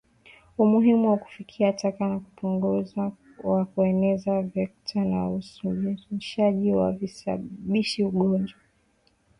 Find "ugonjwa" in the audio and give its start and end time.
8.03-8.59